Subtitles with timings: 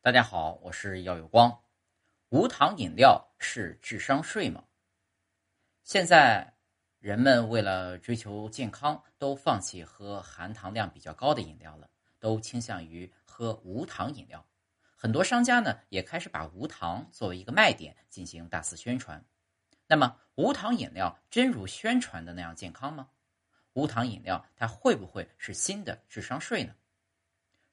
[0.00, 1.60] 大家好，我是耀有光。
[2.28, 4.62] 无糖饮料是智商税吗？
[5.82, 6.54] 现在
[7.00, 11.90] 人们为了追求健康，都放弃喝含糖量比较高的饮料了，
[12.20, 14.46] 都倾向于喝无糖饮料。
[14.96, 19.22] 很多商家呢也开始把无糖作为一个卖点进行大肆宣传。
[19.88, 23.08] 那么，无糖饮料真如宣传的那样健康吗？
[23.72, 26.72] 无糖饮料它会不会是新的智商税呢？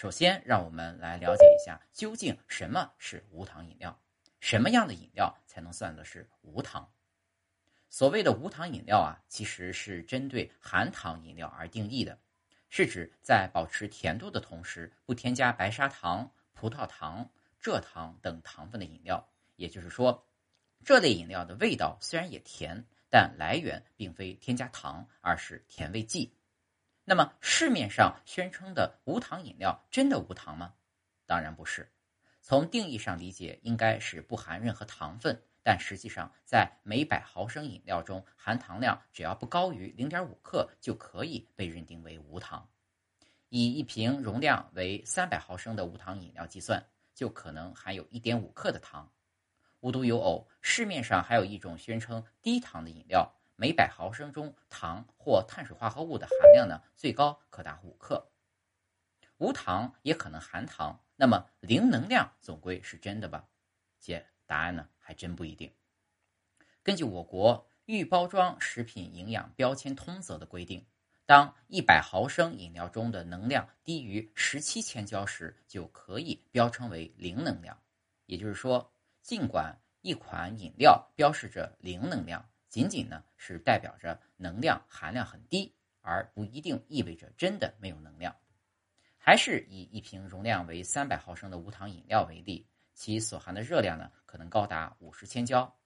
[0.00, 4.00] 首先，让我们来了解一下究竟什么是无糖饮料，
[4.40, 6.90] 什么样的饮料才能算的是无糖？
[7.90, 12.18] 所谓的无糖饮料啊，其实是针对含糖饮料而定义的，
[12.70, 17.30] 是指在保持甜度的同时，不添加白砂糖、葡萄糖、
[17.62, 19.22] 蔗糖等糖分的饮料。
[19.56, 20.26] 也就是说，
[20.82, 26.32] 这类饮料的味道虽然也甜，但来源并非添加糖，而是甜味剂。
[27.10, 30.74] 那么市面上宣称的无糖饮料真的无糖吗？
[31.26, 31.90] 当然不是。
[32.40, 35.42] 从定义上理解，应该是不含任何糖分。
[35.64, 42.68] 但实际上，在每百毫升饮料中，含糖量只要不高于零点五克，就可以被认定为无糖。
[43.48, 46.80] 以一瓶容量为三百毫升的无糖饮料计算，
[47.12, 49.10] 就可能含有一点五克的糖。
[49.80, 53.34] 无独有偶，市面上还有一种宣称低糖的饮料。
[53.60, 58.26] 每百毫升中糖或碳水化合物的含量呢，最高可达五克。
[59.36, 63.46] 无糖也可能含糖，那么零能量总归是真的吧？
[63.98, 65.70] 姐答案呢，还真不一定。
[66.82, 70.86] 根据我国预包装食品营养标签通则的规定，
[71.26, 77.78] 当一百毫升饮料中的能量低于十七千焦时，就可以标称为零能量。
[78.24, 82.42] 也就是说，尽管一款饮料标示着零能量。
[82.70, 88.34] 仅仅呢是代表着能量含量很低，而不一定意味着真的没有能量。
[89.18, 95.76] 还是以一瓶容量为三百毫升的无糖饮料为例，其所含的热量呢可能高达五十千焦。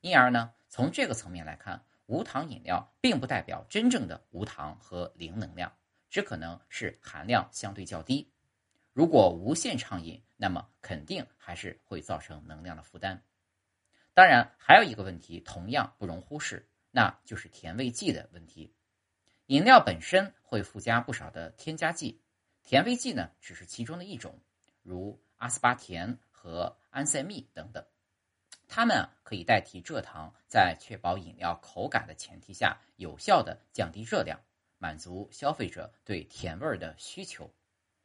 [0.00, 5.72] 因而呢，从这个层面来看，无糖饮料并不代表真正的无糖和零能量，
[6.10, 8.30] 只可能是含量相对较低。
[8.92, 13.20] 如果无限畅饮，那么肯定还是会造成能量的负担。
[14.14, 18.72] 当然，还有一个问题同样不容忽视，那就是甜味剂的问题。
[19.46, 22.22] 饮料本身会附加不少的添加剂，
[22.62, 24.40] 甜味剂呢只是其中的一种，
[24.82, 27.84] 如阿斯巴甜和安赛蜜等等。
[28.68, 34.40] 它们可以代替蔗糖，在确保饮料口感的前提下，有效的降低热量，
[34.78, 37.52] 满足消费者对甜味儿的需求。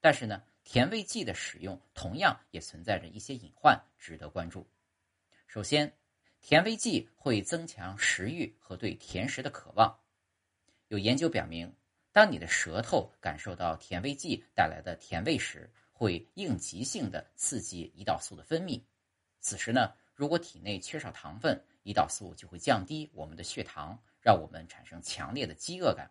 [0.00, 4.66] 但是呢，甜味剂的使用同样也存在着一些隐患，值得关注。
[5.56, 5.90] 首先，
[6.42, 9.98] 甜味剂会增强食欲和对甜食的渴望。
[10.88, 11.74] 有研究表明，
[12.12, 18.82] 当你的舌头感受到甜味剂带来的甜味时，会应急性的刺激胰岛素的分泌。
[19.40, 26.10] 此时呢，如果体内缺少糖分，胰岛素就会降低我们的血糖，让我们产生强烈的饥饿感。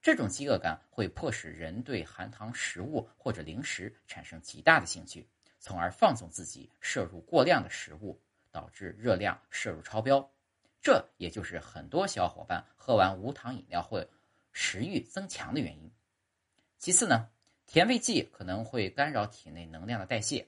[0.00, 5.28] 这种饥饿感会迫使人对含糖食物或者零食产生极大的兴趣，
[5.60, 8.18] 从而放纵自己摄入过量的食物。
[8.52, 10.30] 导致热量摄入超标，
[10.80, 14.08] 这也就是很多小伙伴喝完无糖饮料会
[14.52, 15.90] 食欲增强的原因。
[16.78, 17.28] 其次呢，
[17.66, 20.46] 甜味剂可能会干扰体内能量的代谢。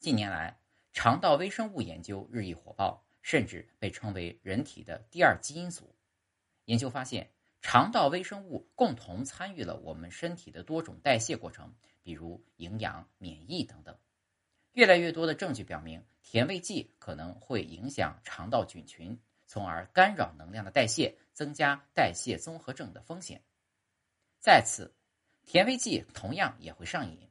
[0.00, 0.58] 近年来，
[0.92, 5.94] 肠道微生物研究日益火爆，甚至被称为人体的第二基因组。
[6.64, 13.96] 研究发现，肠道微生物共同参与了我们身体的多种代谢过程，比如营养、免疫等等。
[14.72, 23.40] 越来越多的证据表明，甜味剂可能会影响肠道菌群，从而干扰能量的代谢，增加代谢综合症的风险。
[24.40, 24.92] 再次，
[25.44, 27.30] 甜味剂同样也会上瘾。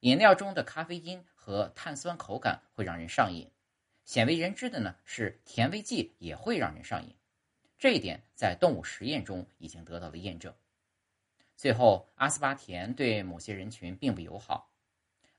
[0.00, 3.50] 饮料中的咖啡因和碳酸口感会让人上瘾。
[4.04, 7.16] 鲜为人知的呢是，甜味剂也会让人上瘾。
[7.78, 10.54] 这一点在动物实验中已经得到了验证。
[11.56, 14.70] 最后，阿斯巴甜对某些人群并不友好。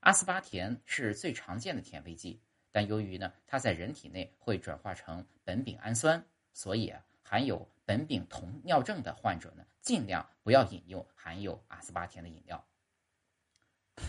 [0.00, 2.40] 阿斯巴甜是最常见的甜味剂，
[2.72, 6.92] 但由于呢它在人体内会转化成苯丙氨酸，所以
[7.22, 12.66] 含有苯丙酮尿症的患者呢尽量不要饮用含有阿斯巴甜的饮料。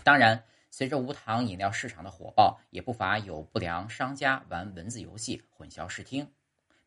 [0.03, 6.31] 当然，随着无糖饮料市场的火爆，也不乏有不良商家玩文字游戏混淆视听。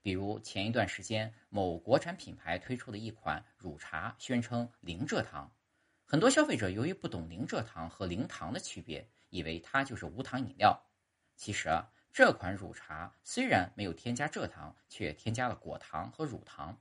[0.03, 5.53] 比如前一段时间某国产品牌推出的一款乳茶，宣称零蔗糖。
[6.05, 10.81] 很多消费者由于不懂零蔗糖和零糖的区别，以为它就是无糖饮料。
[11.37, 16.81] 其实啊，这款乳茶虽然没有添加蔗糖，却添加了果糖和乳糖。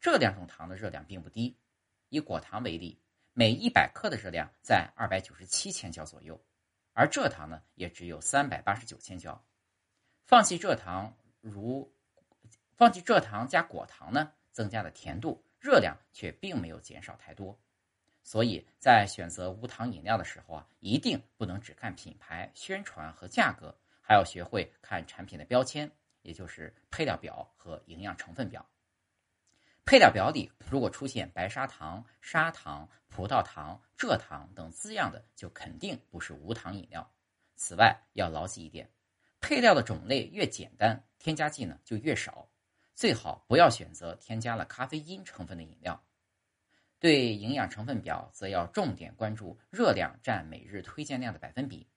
[0.00, 1.58] 这两种糖的热量并不低。
[2.08, 3.00] 以果糖为例，
[3.32, 6.40] 每一百克的热量在二百九十七千焦左右。
[6.92, 9.44] 而蔗糖呢也只有三百八十九千焦。
[10.24, 11.94] 放弃蔗糖如
[12.76, 17.58] 放弃蔗糖加果糖呢，增加的甜度，热量却并没有减少太多。
[18.22, 25.90] 所以在选择无糖饮料的时候啊，一定不能只看品牌宣传和价格，还要学会看产品的标签，
[26.22, 28.64] 也就是配料表和营养成分表。
[29.84, 37.12] 配料表里如果出现白砂糖、砂糖、葡萄糖、蔗糖等字样的，就肯定不是无糖饮料。
[37.56, 38.88] 此外，要牢记一点：
[39.40, 42.48] 配料的种类越简单，添加剂呢就越少，
[42.94, 46.00] 最好不要选择添加了咖啡因成分的饮料。
[47.00, 51.88] 对营养成分表，则要重点关注热量占每日推荐量的百分比。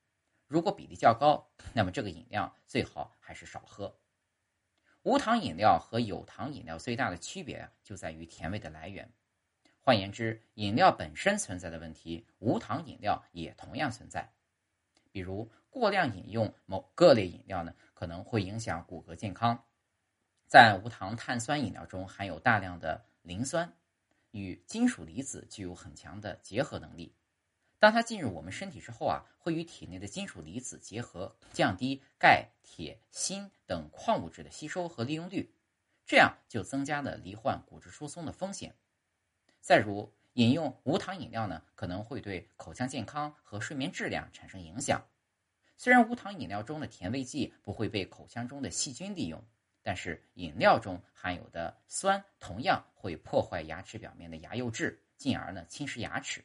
[0.50, 3.96] 如果比例较高，那么这个饮料最好还是少喝。
[5.04, 9.14] 无糖饮料和有糖饮料最大的区别就在于甜味的来源。
[9.80, 14.28] 换言之，饮料本身存在的问题，无糖饮料也同样存在。
[15.12, 19.64] 比如，过量饮用某各类饮料呢，可能会影响骨骼健康。
[20.48, 23.72] 在无糖碳酸饮料中含有大量的磷酸。
[24.32, 27.16] 与金属离子具有很强的结合能力，
[27.80, 35.54] 当它进入我们身体之后啊，会与体内的金属离子结合，降低钙、铁、锌等矿物质的吸收和利用率，
[36.06, 38.76] 这样就增加了罹患骨质疏松的风险。
[39.62, 45.02] 再如，饮用无糖饮料呢，可能会对口腔健康和睡眠质量产生影响。
[45.78, 49.44] 虽然无糖饮料中的甜味剂不会被口腔中的细菌利用。
[49.82, 56.44] 但是饮料中含有的酸同样会破坏牙齿表面的牙釉质，进而呢侵蚀牙齿。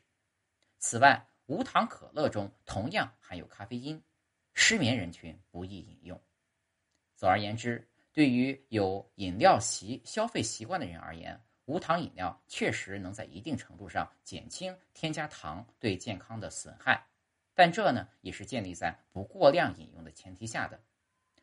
[0.87, 4.05] 此外，无糖可乐中同样含有咖啡因，
[4.53, 6.21] 失眠人群不宜饮用。
[7.17, 17.03] 总而言之，对于有饮料习消费习惯的人而言，无糖饮料确实能在一定程度上减轻添加糖对健康的损害，
[17.55, 20.79] 但这呢也是建立在不过量饮用的前提下的。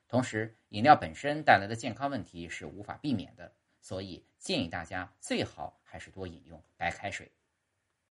[0.08, 3.52] 同时，饮料本身带来的健康问题是无法避免的，
[3.82, 7.32] 所以建议大家最好还是多饮用白开水。